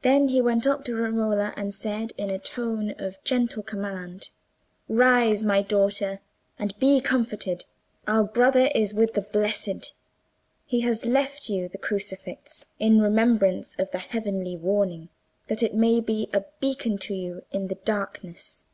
[0.00, 4.30] Then he went up to Romola and said in a tone of gentle command,
[4.88, 6.20] "Rise, my daughter,
[6.58, 7.66] and be comforted.
[8.06, 9.92] Our brother is with the blessed.
[10.64, 16.30] He has left you the crucifix, in remembrance of the heavenly warning—that it may be
[16.32, 18.64] a beacon to you in the darkness."